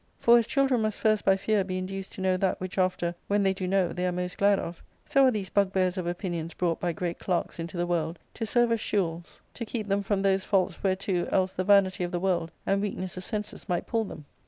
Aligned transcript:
For, 0.17 0.39
as 0.39 0.47
children 0.47 0.81
must 0.81 0.99
first 0.99 1.23
by 1.23 1.37
fear 1.37 1.63
be 1.63 1.77
induced 1.77 2.13
to 2.13 2.21
know 2.21 2.35
that 2.37 2.59
which 2.59 2.79
after, 2.79 3.13
when 3.27 3.43
they 3.43 3.53
do 3.53 3.67
know, 3.67 3.89
they 3.89 4.07
are 4.07 4.11
most 4.11 4.39
glad 4.39 4.57
of, 4.57 4.81
so 5.05 5.25
are 5.25 5.29
these 5.31 5.51
bugbears 5.51 5.95
of 5.95 6.07
opinions 6.07 6.55
brought 6.55 6.79
by 6.79 6.91
great 6.91 7.19
clerks 7.19 7.59
into 7.59 7.77
the 7.77 7.85
world 7.85 8.17
to 8.33 8.47
serve 8.47 8.71
as 8.71 8.79
shewels* 8.81 9.41
to 9.53 9.63
keep 9.63 9.89
them 9.89 10.01
from 10.01 10.23
those 10.23 10.43
faults 10.43 10.81
whereto 10.81 11.27
else 11.31 11.53
the 11.53 11.63
vanity 11.63 12.03
of 12.03 12.11
the 12.11 12.19
world 12.19 12.51
and 12.65 12.81
weakness 12.81 13.15
of 13.15 13.23
senses 13.23 13.69
might 13.69 13.85
pull 13.85 14.03
them. 14.03 14.25